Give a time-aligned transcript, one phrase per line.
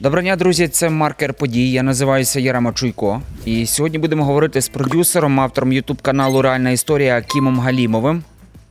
[0.00, 0.68] Доброго дня, друзі.
[0.68, 1.70] Це маркер подій.
[1.70, 3.22] Я називаюся Ярема Чуйко.
[3.44, 8.22] І сьогодні будемо говорити з продюсером, автором Ютуб каналу Реальна історія Акімом Галімовим.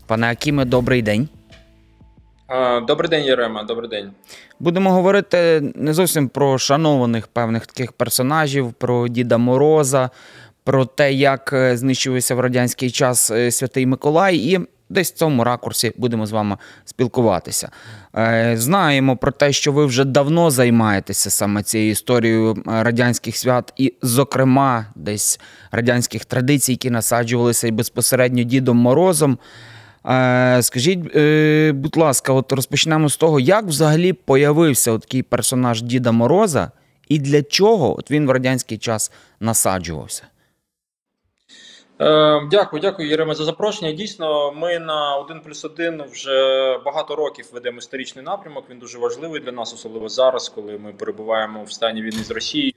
[0.05, 1.29] Пане Акіме, добрий день.
[2.88, 3.63] Добрий день, Єрема.
[3.63, 4.12] Добрий день.
[4.60, 10.09] Будемо говорити не зовсім про шанованих певних таких персонажів, про Діда Мороза,
[10.64, 14.59] про те, як е, знищувався в радянський час е, Святий Миколай, і
[14.90, 17.70] десь в цьому ракурсі будемо з вами спілкуватися.
[18.16, 23.73] Е, Знаємо про те, що ви вже давно займаєтеся саме цією історією е, радянських свят,
[23.78, 25.40] і, зокрема, десь
[25.72, 29.38] радянських традицій, які насаджувалися і безпосередньо Дідом Морозом.
[30.05, 31.00] Е, Скажіть,
[31.76, 36.72] будь ласка, от розпочнемо з того, як взагалі появився такий персонаж Діда Мороза,
[37.09, 40.23] і для чого от він в радянський час насаджувався?
[42.00, 43.92] Е, дякую, дякую, Єрема, за запрошення.
[43.92, 48.66] Дійсно, ми на 1 плюс 1 вже багато років ведемо історичний напрямок.
[48.70, 52.73] Він дуже важливий для нас, особливо зараз, коли ми перебуваємо в стані війни з Росією.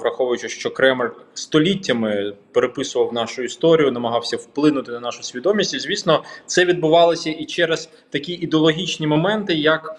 [0.00, 5.74] Враховуючи, що Кремль століттями переписував нашу історію, намагався вплинути на нашу свідомість.
[5.74, 9.96] І звісно, це відбувалося і через такі ідеологічні моменти, як,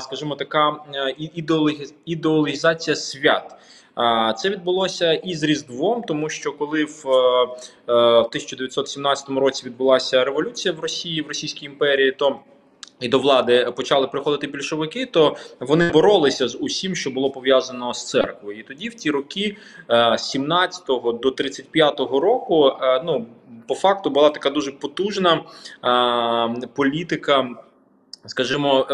[0.00, 0.76] скажімо, така
[2.06, 3.56] ідеологізація свят.
[4.36, 7.48] Це відбулося і з Різдвом, тому що коли в е,
[7.88, 12.40] е, 1917 році відбулася революція в Росії, в Російській імперії, то
[13.00, 18.08] і до влади почали приходити більшовики, то вони боролися з усім, що було пов'язано з
[18.08, 18.58] церквою.
[18.58, 19.56] І тоді, в ті роки,
[19.90, 23.26] е, з 17 до 35 року, е, ну
[23.68, 25.44] по факту була така дуже потужна
[25.84, 27.48] е, політика.
[28.26, 28.86] Скажімо,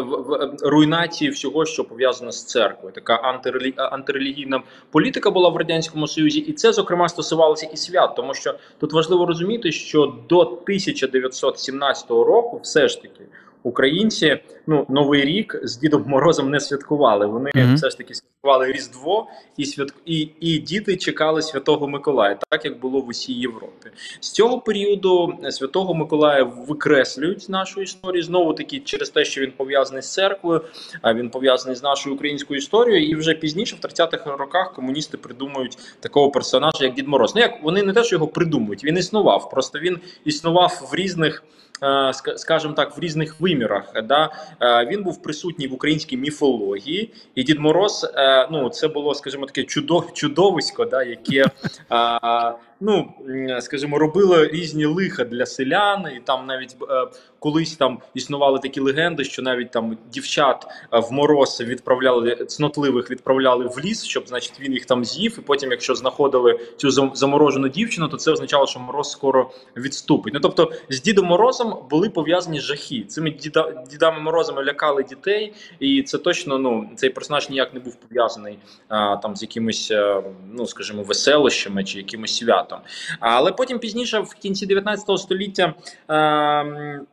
[0.63, 3.75] руйнації всього, що пов'язано з церквою, така антирелі...
[3.77, 8.93] антирелігійна політика була в радянському союзі, і це зокрема стосувалося і свят, тому що тут
[8.93, 13.25] важливо розуміти, що до 1917 року, все ж таки,
[13.63, 17.27] українці ну новий рік з Дідом Морозом не святкували.
[17.27, 17.75] Вони Мгм.
[17.75, 19.95] все ж таки святкували Різдво і свят...
[20.07, 23.91] і, і діти чекали Святого Миколая, так як було в усій Європі.
[24.21, 29.53] З цього періоду Святого Миколая викреслюють з нашої історії знову таки через те, що він
[29.57, 30.61] пов'язаний з церквою,
[31.03, 33.09] а він пов'язаний з нашою українською історією.
[33.09, 37.35] І вже пізніше, в 30-х роках, комуністи придумують такого персонажа, як Дід Мороз.
[37.35, 39.51] Ну як вони не те, що його придумують, він існував.
[39.51, 41.45] Просто він існував в різних.
[41.83, 44.31] Е, ска- Скажімо так, в різних вимірах, да?
[44.61, 49.47] Е, він був присутній в українській міфології, і Дід Мороз, е, ну це було, скажімо,
[49.47, 51.45] таке чудов, чудовисько, да, яке
[52.81, 53.13] ну
[53.61, 56.77] скажімо, робило різні лиха для селян, і там навіть
[57.41, 63.67] колись там існували такі легенди, що навіть там дівчат е, в мороз відправляли цнотливих, відправляли
[63.67, 65.37] в ліс, щоб значить він їх там з'їв.
[65.39, 70.35] І потім, якщо знаходили цю зам- заморожену дівчину, то це означало, що мороз скоро відступить.
[70.35, 73.05] Ну тобто з Дідом Морозом були пов'язані жахи.
[73.09, 77.95] Цими діда, дідами Морозами лякали дітей, і це точно ну цей персонаж ніяк не був
[77.97, 78.59] пов'язаний
[79.23, 80.23] там з якимись, е,
[80.53, 82.79] ну скажімо, веселощами чи якимось святом.
[83.21, 85.75] Але потім пізніше, в кінці 19 століття.
[86.09, 87.07] е, м,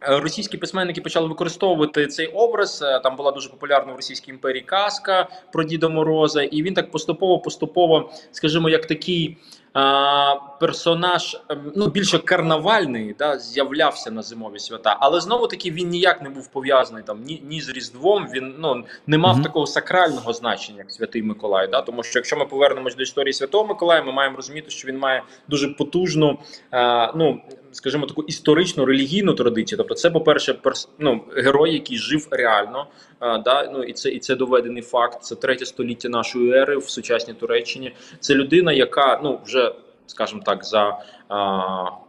[0.00, 2.82] Російські письменники почали використовувати цей образ.
[2.82, 6.90] Е, Там була дуже популярна в Російській імперії казка про Діда Мороза, і він так
[6.90, 9.36] поступово, поступово, скажімо, як такий
[9.72, 14.96] а, персонаж, ем, ну більше карнавальний, да, з'являвся на зимові свята.
[15.00, 18.28] Але знову таки він ніяк не був пов'язаний там ні, ні з Різдвом.
[18.34, 19.44] Він ну не мав Мгм.
[19.44, 21.68] такого сакрального значення, як Святий Миколай.
[21.68, 21.82] Да?
[21.82, 25.22] Тому що якщо ми повернемось до історії Святого Миколая, ми маємо розуміти, що він має
[25.48, 26.38] дуже потужну,
[26.70, 27.40] а, ну
[27.72, 29.76] скажімо, таку історичну релігійну традицію.
[29.76, 30.88] Тобто, це, по-перше, перс...
[30.98, 32.86] ну, герой, який жив реально.
[33.18, 33.70] А, да?
[33.72, 35.22] ну, і це і це доведений факт.
[35.22, 37.92] Це третє століття нашої ери в сучасній Туреччині.
[38.20, 39.67] Це людина, яка ну вже.
[40.10, 40.98] Скажімо так, за а,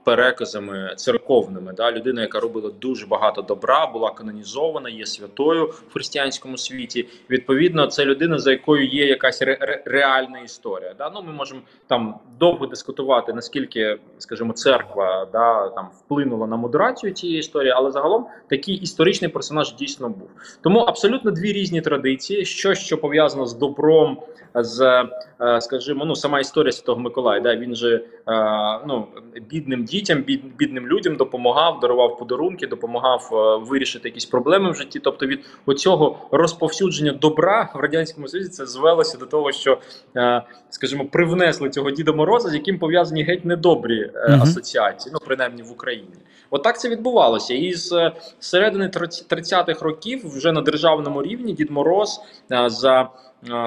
[0.04, 6.58] переказами церковними, да, людина, яка робила дуже багато добра, була канонізована, є святою в християнському
[6.58, 7.08] світі.
[7.30, 10.94] Відповідно, це людина, за якою є якась ре- ре- реальна історія.
[10.98, 11.12] Да?
[11.16, 17.40] Ну, ми можемо там довго дискутувати, наскільки, скажімо, церква да, там вплинула на модерацію цієї
[17.40, 20.30] історії, але загалом такий історичний персонаж дійсно був.
[20.62, 24.20] Тому абсолютно дві різні традиції: щось, що пов'язано з добром,
[24.56, 25.06] з,
[25.42, 27.40] е, скажімо, ну сама історія Святого Миколая.
[27.40, 28.02] Да, він же е,
[28.88, 29.08] ну,
[29.50, 35.00] бідним дітям, бід, бідним людям допомагав, дарував подарунки, допомагав е, вирішити якісь проблеми в житті.
[35.00, 39.78] Тобто від оцього розповсюдження добра в радянському союзі це звелося до того, що,
[40.16, 44.42] е, скажімо, привнесли цього Діда Мороза, з яким пов'язані геть недобрі е, Мгм.
[44.42, 46.08] асоціації, ну принаймні в Україні.
[46.50, 47.54] Отак це відбувалося.
[47.54, 48.88] І з середини
[49.30, 52.22] 30-х років вже на державному рівні Дід Мороз
[52.52, 53.10] е, за,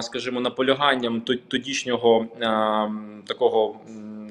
[0.00, 2.26] скажімо, наполяганням тодішнього
[3.26, 3.76] такого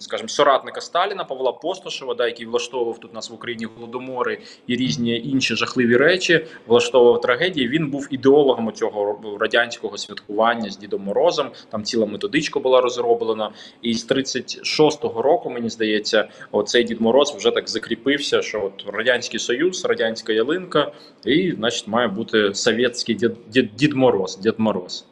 [0.02, 5.18] скажімо, соратника Сталіна Павла Постошева, да, який влаштовував тут нас в Україні голодомори і різні
[5.18, 7.68] інші жахливі речі, влаштовував трагедії.
[7.68, 11.52] Він був ідеологом цього радянського святкування з Дідом Морозом.
[11.70, 13.52] Там ціла методичка була розроблена.
[13.82, 19.40] І з 36-го року мені здається, оцей Дід Мороз вже так закріпився, що от радянський
[19.40, 20.92] союз, радянська ялинка,
[21.26, 25.06] і значить має бути совєтський дід, дід, дід Мороз, Дід Мороз.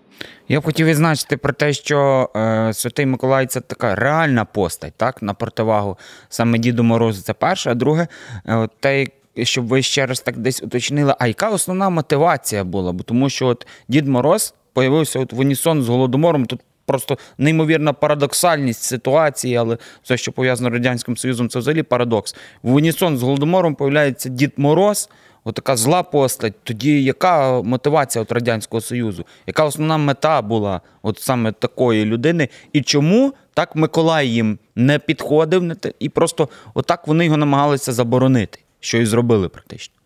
[0.52, 5.22] Я б хотів відзначити про те, що е, Святий Миколай це така реальна постать, так,
[5.22, 5.98] на противагу
[6.30, 7.22] саме Діду Морозу.
[7.22, 8.08] Це перше, а друге,
[8.48, 9.08] е, те,
[9.44, 12.92] щоб ви ще раз так десь уточнили, а яка основна мотивація була?
[12.92, 16.46] Бо тому що от Дід Мороз появився от в унісон з Голодомором.
[16.46, 22.36] Тут просто неймовірна парадоксальність ситуації, але все, що пов'язано з Радянським Союзом, це взагалі парадокс.
[22.64, 25.10] В унісон з Голодомором появляється Дід Мороз.
[25.44, 26.54] Отака зла постать.
[26.64, 29.26] Тоді яка мотивація от Радянського Союзу?
[29.48, 32.50] Яка основна мета була от саме такої людини?
[32.74, 38.98] І чому так Миколай їм не підходив і просто отак вони його намагалися заборонити, що
[38.98, 39.99] і зробили практично?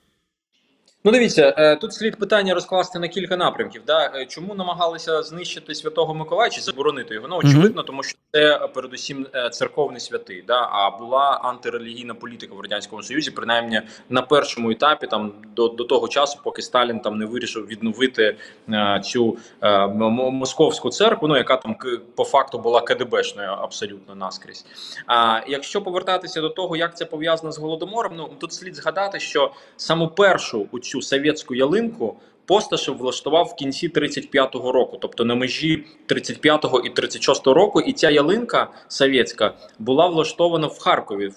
[1.05, 3.81] Ну, дивіться, е, тут слід питання розкласти на кілька напрямків.
[3.87, 4.11] Да?
[4.15, 7.27] Е, чому намагалися знищити святого Миколая чи заборонити його?
[7.27, 10.43] Ну очевидно, тому що це передусім е, церковний святий.
[10.47, 10.69] Да?
[10.71, 16.07] А була антирелігійна політика в радянському союзі, принаймні на першому етапі, там до до того
[16.07, 18.35] часу, поки Сталін там не вирішив відновити
[18.69, 21.75] е, цю е, московську церкву, ну яка там
[22.15, 24.65] по факту була КДБшною абсолютно наскрізь.
[25.07, 29.51] А якщо повертатися до того, як це пов'язано з голодомором, ну тут слід згадати, що
[29.77, 35.85] саму першу у цю совєтську ялинку Посташев влаштував в кінці 35-го року, тобто на межі
[36.07, 37.81] 35-го і 36-го року.
[37.81, 41.31] І ця ялинка совєтська була влаштована в Харкові.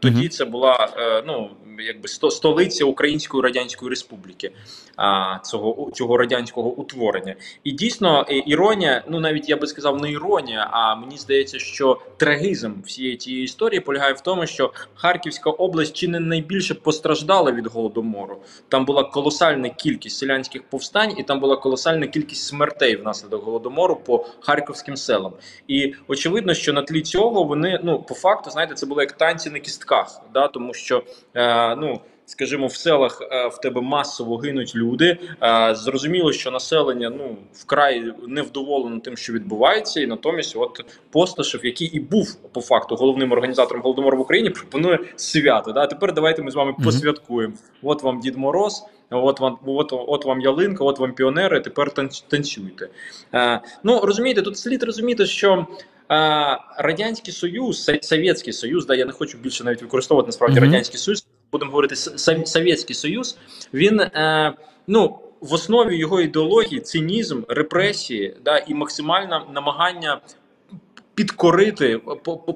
[0.00, 4.52] Тоді це була е, ну якби столиця Української Радянської Республіки
[4.96, 7.34] а, цього цього радянського утворення.
[7.64, 12.72] І дійсно іронія, ну навіть я би сказав, не іронія, а мені здається, що трагізм
[12.84, 18.36] всієї цієї історії полягає в тому, що Харківська область чи не найбільше постраждала від голодомору.
[18.68, 24.26] Там була колосальна кількість селянських повстань, і там була колосальна кількість смертей внаслідок голодомору по
[24.40, 25.32] харківським селам.
[25.68, 29.50] І очевидно, що на тлі цього вони ну по факту знаєте, це було як танці
[29.50, 31.02] на кістках, да тому що.
[31.34, 35.18] Е, ну скажімо, в селах е, в тебе масово гинуть люди.
[35.42, 41.88] Е, зрозуміло, що населення ну вкрай невдоволено тим, що відбувається, і натомість, от Посташев, який
[41.88, 45.72] і був по факту головним організатором голодомору в Україні, пропонує свято.
[45.72, 45.86] Да?
[45.86, 47.54] Тепер давайте ми з вами посвяткуємо.
[47.82, 48.84] От вам Дід Мороз.
[49.10, 51.60] От вам от, от вам ялинка, от вам піонери.
[51.60, 51.90] Тепер
[52.28, 52.88] танцюйте.
[53.34, 55.66] Е, Ну розумієте, тут слід розуміти, що
[56.78, 60.66] Радянський Союз, Совєтський Союз, да я не хочу більше навіть використовувати насправді mm -hmm.
[60.66, 61.26] радянський союз.
[61.52, 61.96] Будемо говорити
[62.46, 63.38] Совєтський Союз.
[63.74, 64.52] Він е,
[64.86, 70.20] ну в основі його ідеології цинізм, репресії, да і максимальне намагання
[71.20, 72.00] підкорити,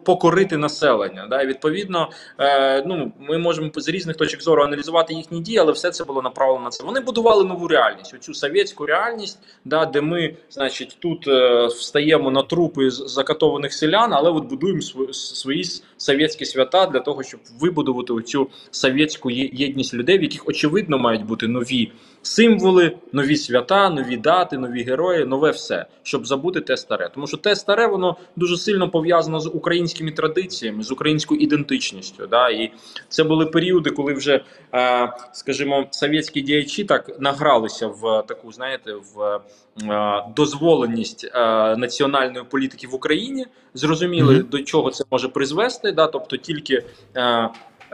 [0.04, 1.26] покорити населення.
[1.30, 1.42] Да?
[1.42, 5.90] І відповідно, е, ну ми можемо з різних точок зору аналізувати їхні дії, але все
[5.90, 6.84] це було направлено на це.
[6.84, 12.42] Вони будували нову реальність, оцю совєтську реальність, да, де ми, значить, тут е, встаємо на
[12.42, 15.64] трупи закатованих селян, але от будуємо свої, свої
[15.96, 21.48] совєтські свята для того, щоб вибудувати оцю совєтську єдність людей, в яких очевидно мають бути
[21.48, 21.92] нові
[22.26, 27.10] символи, нові свята, нові дати, нові герої, нове все, щоб забути те старе.
[27.14, 32.26] Тому що те старе, воно дуже сильно пов'язано з українськими традиціями, з українською ідентичністю.
[32.26, 32.50] Да?
[32.50, 32.72] І
[33.08, 34.44] це були періоди, коли вже,
[34.74, 39.40] е, скажімо, совєтські діячі так награлися в таку, знаєте, в
[39.82, 41.38] е, дозволеність е,
[41.76, 43.46] національної політики в Україні.
[43.74, 44.48] Зрозуміли, mm -hmm.
[44.48, 46.84] до чого це може призвести, да, тобто тільки.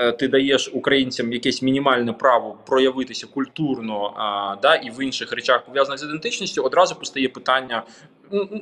[0.00, 5.64] Е, ти даєш українцям якесь мінімальне право проявитися культурно, а, да і в інших речах
[5.64, 7.82] пов'язаних з ідентичністю, одразу постає питання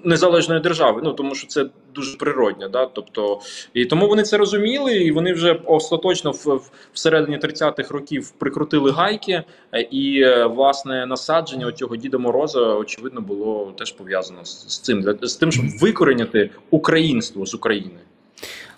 [0.05, 1.01] незалежної держави.
[1.05, 3.41] Ну тому що це дуже природне, да, тобто
[3.75, 6.61] і тому вони це розуміли, і вони вже остаточно в,
[6.93, 9.43] всередині 30-х років прикрутили гайки,
[9.73, 15.19] е, і е, власне насадження цього Діда Мороза очевидно було теж пов'язано з, з цим
[15.23, 17.99] з тим, щоб викоріняти українство з України.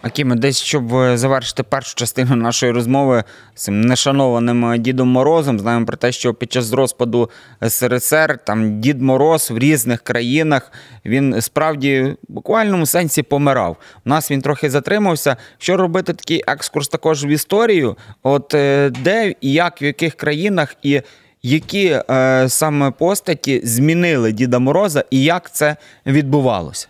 [0.02, 5.58] Акіме, десь щоб е, завершити першу частину нашої розмови з цим нешанованим е, Дідом Морозом,
[5.58, 7.30] знаємо про те, що під час розпаду
[7.68, 10.72] СРСР там Дід Мороз в різних країнах
[11.04, 13.76] він справді в буквальному сенсі помирав.
[14.06, 15.36] У нас він трохи затримався.
[15.58, 17.96] Що робити такий екскурс також в історію?
[18.22, 21.02] От е, де і як, в яких країнах і
[21.42, 25.76] які е, саме постаті змінили Діда Мороза і як це
[26.06, 26.88] відбувалося?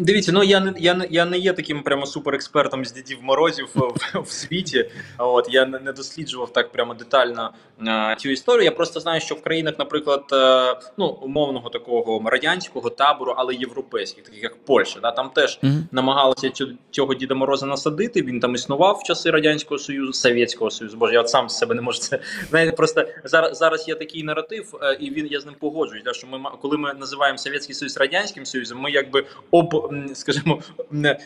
[0.00, 3.68] Дивіться, ну я не я не я не є таким прямо суперекспертом з дідів морозів
[3.74, 4.90] в, в світі.
[5.18, 7.50] От я не, не досліджував так прямо детально
[7.86, 8.64] а, цю історію.
[8.64, 13.54] Я просто знаю, що в країнах, наприклад, а, е, ну умовного такого радянського табору, але
[13.54, 15.82] європейських, таких як Польща, да там теж mm -hmm.
[15.92, 16.50] намагалися
[16.90, 18.22] цього Діда Мороза насадити.
[18.22, 20.96] Він там існував в часи радянського союзу, совєтського союзу.
[20.96, 24.22] Боже, я от сам з себе не можу це знаєте, Просто зараз зараз є такий
[24.22, 26.04] наратив, е, і він я з ним погоджуюсь.
[26.04, 30.62] Да, що ми коли ми називаємо Совєтський Союз радянським союзом, ми якби об скажімо,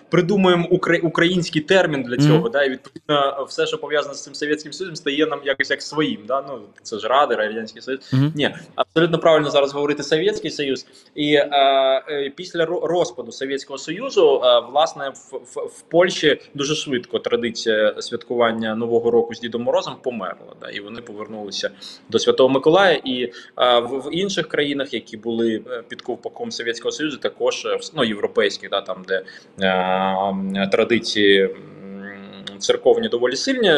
[0.09, 0.69] придумуємо
[1.03, 2.39] український термін для цього.
[2.39, 2.51] Mm -hmm.
[2.51, 6.21] да, І відповідно все, що пов'язане з цим совєтським союзом, стає нам якось як своїм.
[6.29, 6.45] Да?
[6.49, 8.01] Ну це ж Ради, радянський союз.
[8.13, 8.33] Mm -hmm.
[8.35, 11.49] Ні, абсолютно правильно зараз говорити Совєтський Союз, і е,
[12.09, 18.75] е, після розпаду Совєтського Союзу, е, власне, в, в, в Польщі дуже швидко традиція святкування
[18.75, 20.55] нового року з Дідом Морозом померла.
[20.61, 21.71] Да, і вони повернулися
[22.09, 23.01] до Святого Миколая.
[23.05, 23.33] І е,
[23.81, 28.05] в, в інших країнах, які були е, під ковпаком Совєтського Союзу, також е, ну,
[28.45, 29.25] європейських, да, там де
[30.61, 31.57] е, традиції
[32.59, 33.73] церковні доволі сильні.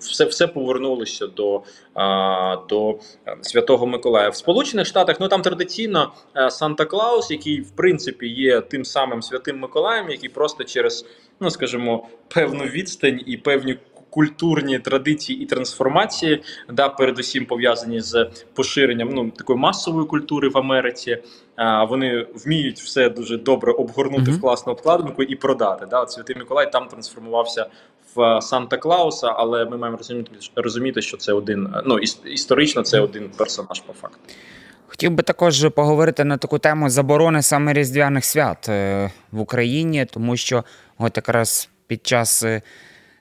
[0.00, 1.62] Все все повернулося до
[1.94, 2.98] а, до
[3.40, 5.20] Святого Миколая в Сполучених Штатах.
[5.20, 6.12] Ну там традиційно
[6.48, 11.06] Санта Клаус, який в принципі є тим самим святим Миколаєм, який просто через,
[11.40, 13.78] ну скажімо, певну відстань і певні
[14.14, 16.42] культурні традиції і трансформації,
[16.72, 21.18] да, передусім пов'язані з поширенням ну такої масової культури в Америці.
[21.56, 24.38] А вони вміють все дуже добре обгорнути mm -hmm.
[24.38, 25.86] в класну обкладинку і продати.
[25.90, 27.66] Да, От Святий Миколай там трансформувався
[28.14, 33.30] в Санта Клауса, але ми маємо розуміти, розуміти, що це один ну історично, це один
[33.36, 34.18] персонаж по факту.
[34.86, 40.36] Хотів би також поговорити на таку тему заборони саме різдвяних свят е, в Україні, тому
[40.36, 40.64] що
[40.98, 42.62] от якраз під час е,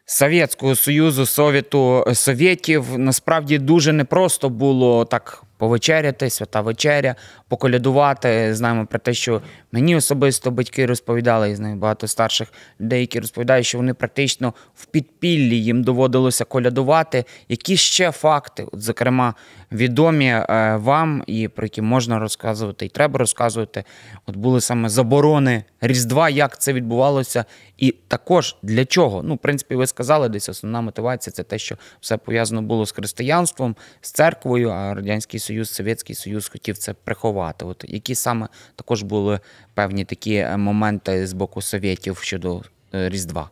[0.06, 2.98] Совєтського Союзу, Совєту Совєтів.
[2.98, 7.16] Насправді дуже непросто було так повечеряти, свята вечеря,
[7.54, 8.56] поколядувати.
[8.56, 9.42] Знаємо про те, що
[9.72, 15.64] мені особисто батьки розповідали, і знаю багато старших людей, розповідають, що вони практично в підпіллі
[15.64, 17.26] їм доводилося колядувати.
[17.50, 19.34] Які ще факти, от, зокрема,
[19.72, 23.84] відомі е, вам і про які можна розказувати, і треба розказувати.
[24.26, 27.46] От були саме заборони Різдва, як це відбувалося,
[27.78, 29.24] і також для чого?
[29.24, 32.92] Ну, в принципі, ви сказали, десь основна мотивація це те, що все пов'язано було з
[32.92, 37.43] християнством, з церквою, а радянський Союз, Совєтський Союз хотів це приховати.
[37.44, 39.40] От які саме також були
[39.74, 42.62] певні такі е, моменти з боку совєтів щодо
[42.94, 43.50] е, Різдва?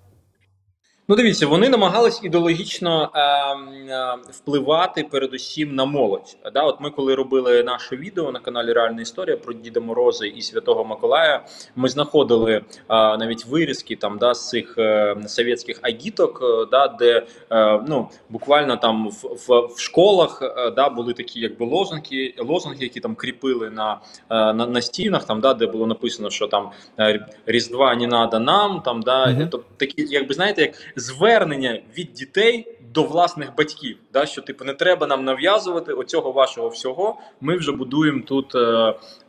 [1.11, 6.37] Ну, дивіться, вони намагались ідеологічно е, е, впливати передусім на молодь.
[6.53, 10.41] Да, От ми, коли робили наше відео на каналі Реальна Історія про Діда Мороза і
[10.41, 16.67] Святого Миколая, ми знаходили е, навіть вирізки там да, з цих е, совєтських агіток, е,
[16.71, 21.65] да, де е, ну, буквально там в в, в школах е, да, були такі якби
[21.65, 23.93] лозунги, лозунги, які там кріпили на
[24.29, 28.39] е, на, на стінах, там, да, де було написано, що там е, Різдва не надо
[28.39, 29.47] нам, там, да, mm -hmm.
[29.51, 33.97] тобто такі, якби знаєте, як звернення від дітей до власних батьків.
[34.13, 37.17] Да, Що типу не треба нам нав'язувати оцього вашого всього.
[37.41, 38.59] Ми вже будуємо тут, е,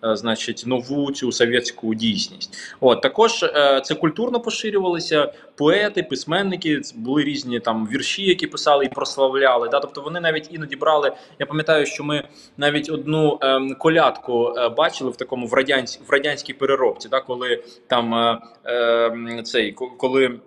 [0.05, 2.59] е, значить, нову цю совєтську дійсність.
[2.81, 5.33] От також е, це культурно поширювалося.
[5.57, 9.69] Поети, письменники були різні там вірші, які писали і прославляли.
[9.69, 11.13] Да, Тобто вони навіть іноді брали.
[11.39, 16.13] Я пам'ятаю, що ми навіть одну е, колядку е, бачили в такому в радянсь, в
[16.13, 20.41] радянській переробці, да, коли там е, е, цей коли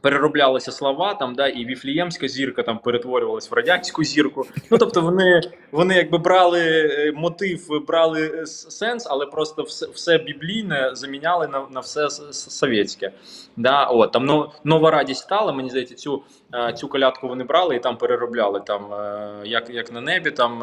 [0.00, 4.46] перероблялися слова там, да, і віфліємська зірка там перетворювалась в радянську зірку.
[4.70, 5.40] Ну тобто, вони
[5.72, 11.66] вони якби брали е, мотив, брали е, сенс, але просто все все біблійне заміняли на
[11.70, 13.12] на все совєтське.
[13.56, 15.52] Да, от, там ну, нова радість стала.
[15.52, 16.22] Мені здається, цю
[16.54, 18.82] е, цю колядку вони брали і там переробляли там,
[19.44, 20.62] як як на небі, там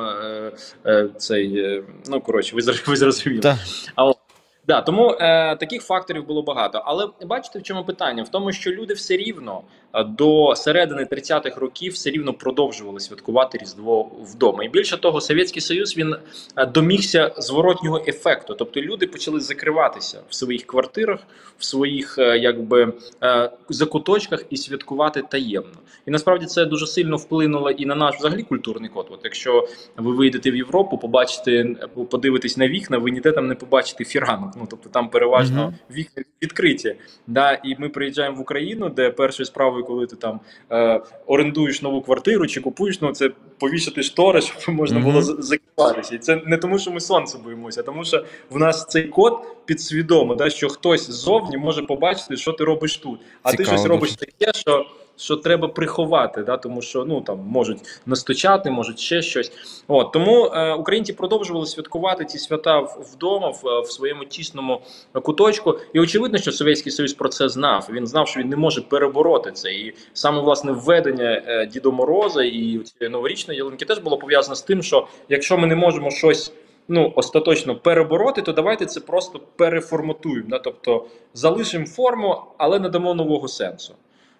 [1.17, 3.55] цей ну коротше, ви ви зрозуміли.
[3.95, 4.17] А от,
[4.67, 6.81] Да, тому е, таких факторів було багато.
[6.85, 8.23] Але бачите, в чому питання?
[8.23, 9.61] В тому, що люди все рівно
[10.01, 14.63] до середини 30-х років все рівно продовжували святкувати Різдво вдома.
[14.63, 16.15] І більше того, Совєтський Союз він
[16.57, 18.53] е, домігся зворотнього ефекту.
[18.53, 21.19] Тобто люди почали закриватися в своїх квартирах,
[21.57, 25.77] в своїх е, якби е, закуточках і святкувати таємно.
[26.05, 29.07] І насправді це дуже сильно вплинуло і на наш взагалі культурний код.
[29.11, 31.75] От якщо ви вийдете в Європу, побачите,
[32.09, 34.53] подивитесь на вікна, ви ніде там не побачите фіранок.
[34.57, 36.95] Ну тобто там переважно вікна відкриті.
[37.27, 40.39] Да, І ми приїжджаємо в Україну, де першою справою, коли ти там
[40.71, 46.15] е, орендуєш нову квартиру чи купуєш, ну це повішати штори, щоб можна було закриватися.
[46.15, 49.33] І це не тому, що ми сонце боїмося, а тому що в нас цей код
[49.65, 53.19] підсвідомо, да, що хтось ззовні може побачити, що ти робиш тут.
[53.43, 54.85] А Цікаво, ти щось робиш таке, що
[55.17, 59.51] що треба приховати, да, тому що ну там можуть настучати, можуть ще щось.
[59.87, 64.81] От тому е, українці продовжували святкувати ці свята вдома, в, в своєму тісному
[65.13, 65.79] куточку.
[65.93, 67.87] І очевидно, що Совєтський Союз про це знав.
[67.91, 69.71] Він знав, що він не може перебороти це.
[69.71, 74.61] І саме власне введення е, Дідо Мороза і цієї новорічної ялинки теж було пов'язано з
[74.61, 76.53] тим, що якщо ми не можемо щось
[76.87, 80.49] ну остаточно перебороти, то давайте це просто переформатуємо.
[80.49, 80.59] Да?
[80.59, 83.95] Тобто залишимо форму, але не дамо нового сенсу.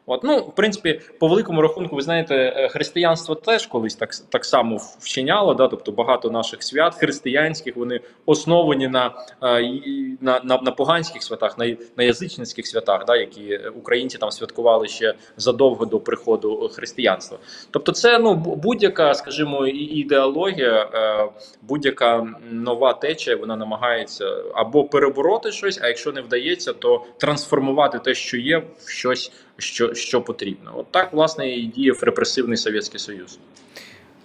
[0.05, 4.45] От, ну, в принципі, по великому рахунку, ви знаєте, е, християнство теж колись так, так
[4.45, 5.53] само вчиняло.
[5.53, 5.67] Да?
[5.67, 9.11] Тобто багато наших свят християнських вони основані на,
[9.43, 9.81] е,
[10.21, 13.15] на, на, на поганських святах, на, на язичницьких святах, да?
[13.15, 17.37] які українці там святкували ще задовго до приходу християнства.
[17.71, 21.29] Тобто, це ну будь-яка, скажімо, ідеологія, е,
[21.61, 28.13] будь-яка нова течія, вона намагається або перебороти щось, а якщо не вдається, то трансформувати те,
[28.13, 30.71] що є, в щось, що, що потрібно.
[30.75, 33.39] От так, власне, і діяв репресивний Совєтський Союз.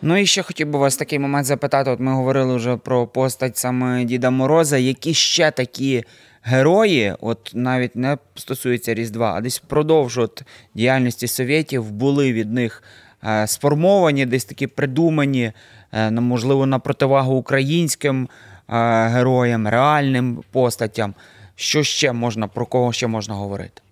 [0.03, 1.91] Ну і ще хотів би вас такий момент запитати.
[1.91, 4.79] От ми говорили вже про постать саме Діда Мороза.
[4.79, 6.05] Які ще такі
[6.43, 10.43] герої, от навіть не стосується Різдва, а десь впродовж от
[10.75, 12.83] діяльності совєтів були від них
[13.25, 15.53] е, сформовані, десь такі придумані,
[15.93, 18.29] е, можливо, на противагу українським
[18.69, 21.15] е, героям, реальним постатям.
[21.57, 23.83] Що ще можна, про кого ще можна говорити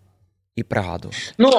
[0.57, 1.19] і пригадувати?
[1.39, 1.51] Ну,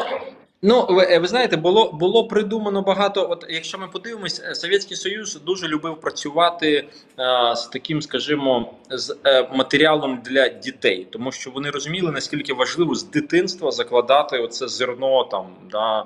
[0.61, 3.27] ну ви, е, ви знаєте, було, було придумано багато.
[3.29, 6.87] От якщо ми подивимось, е, Совєтський Союз дуже любив працювати
[7.19, 12.95] е, з таким, скажімо, з е, матеріалом для дітей, тому що вони розуміли, наскільки важливо
[12.95, 16.05] з дитинства закладати оце зерно там да,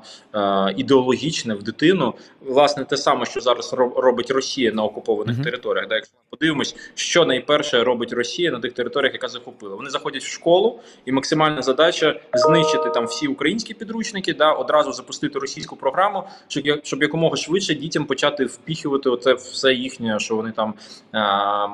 [0.69, 2.13] е, ідеологічне в дитину.
[2.41, 5.43] Власне, те саме, що зараз робить Росія на окупованих Мгм.
[5.43, 5.87] територіях.
[5.87, 9.75] Да, якщо ми подивимось, що найперше робить Росія на тих територіях, яка захопила.
[9.75, 15.39] Вони заходять в школу, і максимальна задача знищити там всі українські підручники, да, одразу запустити
[15.39, 20.73] російську програму, щоб, щоб якомога швидше дітям почати впіхувати оце все їхнє, що вони там
[21.13, 21.67] а,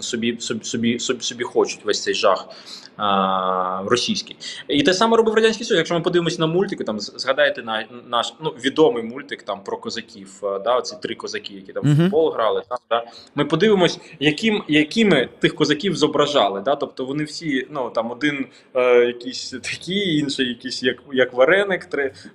[0.00, 2.48] собі, собі, собі, собі, собі хочуть, весь цей жах
[2.96, 4.36] а, російський.
[4.68, 5.78] І те саме робив радянський Союз.
[5.78, 9.76] Якщо ми подивимось на мультики, там з- згадайте на наш ну відомий мультик там про
[9.76, 10.28] козаків.
[10.64, 12.62] Да, оці три козаки, які там в футбол грали.
[12.68, 13.04] Там, да.
[13.34, 16.60] Ми подивимось, яким, якими тих козаків зображали.
[16.60, 16.76] Да?
[16.76, 21.84] Тобто вони всі, ну там один е, якийсь такий, інший якийсь як, як вареник.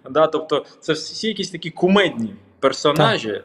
[0.10, 0.28] Да?
[0.28, 3.42] Тобто це всі якісь такі кумедні персонажі,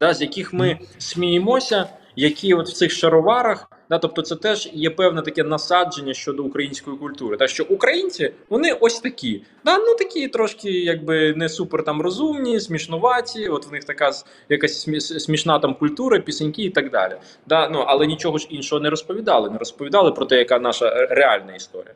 [0.00, 3.70] да, з яких ми сміємося, які от в цих шароварах.
[3.90, 7.36] Да, тобто це теж є певне таке насадження щодо української культури.
[7.36, 12.60] Та що українці вони ось такі, да, ну такі трошки, якби не супер там розумні,
[12.60, 13.48] смішнуваті.
[13.48, 14.10] От в них така
[14.48, 14.88] якась
[15.24, 17.16] смішна там культура, пісеньки і так далі.
[17.46, 19.50] Да, ну але нічого ж іншого не розповідали.
[19.50, 21.94] Не розповідали про те, яка наша е, реальна історія.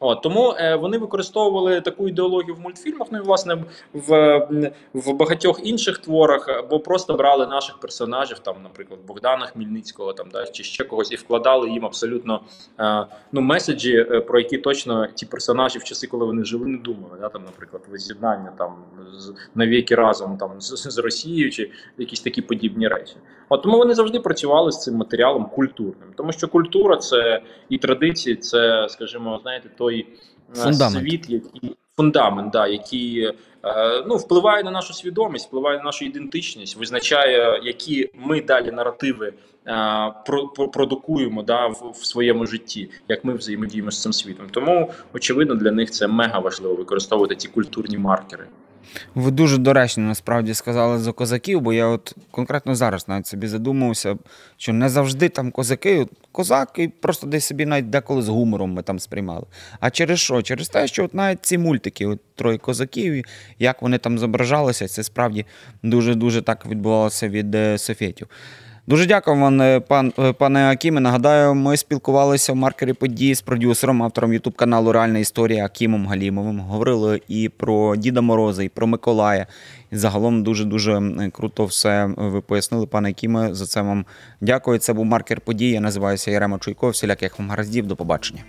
[0.00, 4.38] От, тому е, вони використовували таку ідеологію в мультфільмах, ну і власне в,
[4.94, 10.46] в багатьох інших творах, або просто брали наших персонажів, там, наприклад, Богдана Хмельницького, там да,
[10.46, 11.35] чи ще когось, і вкладали
[11.68, 12.40] їм абсолютно
[12.80, 16.78] е, ну, меседжі, е, про які точно ті персонажі в часи, коли вони жили, не
[16.78, 17.18] думали.
[17.20, 18.74] Да, там, наприклад, воз'єднання там
[19.12, 23.16] з навіки разом там з, з Росією, чи якісь такі подібні речі.
[23.48, 28.36] От тому вони завжди працювали з цим матеріалом культурним, тому що культура це і традиції,
[28.36, 30.06] це, скажімо, знаєте, той
[30.50, 31.08] е, Фундамент.
[31.08, 33.34] світ, який фундамент, да, який е,
[34.06, 39.32] ну, впливає на нашу свідомість, впливає на нашу ідентичність, визначає, які ми далі наративи
[39.66, 44.46] е, про, про, продукуємо да, в, в своєму житті, як ми взаємодіємо з цим світом.
[44.50, 48.46] Тому, очевидно, для них це мега важливо використовувати ці культурні маркери.
[49.14, 54.16] Ви дуже доречно насправді сказали за козаків, бо я от конкретно зараз навіть собі задумався,
[54.56, 58.98] що не завжди там козаки, козаки просто десь собі навіть деколи з гумором ми там
[58.98, 59.46] сприймали.
[59.80, 60.42] А через що?
[60.42, 63.24] Через те, що от навіть ці мультики, от троє козаків,
[63.58, 65.46] як вони там зображалися, це справді
[65.82, 68.28] дуже-дуже так відбувалося від е, софєтів.
[68.88, 71.00] Дуже дякую вам, е, пан, е, пане Акіме.
[71.00, 76.60] Нагадаю, ми спілкувалися в маркері події з продюсером, автором Ютуб каналу Реальна історія Акімом Галімовим.
[76.60, 79.46] Говорили і про Діда Мороза, і про Миколая.
[79.92, 83.54] І загалом дуже дуже круто все ви пояснили, пане Акіме.
[83.54, 84.04] За це вам
[84.40, 84.78] дякую.
[84.78, 85.72] Це був маркер події.
[85.72, 86.90] Я називаюся Ярема Чуйко.
[86.90, 87.86] Всіляких вам гараздів.
[87.86, 88.42] До побачення.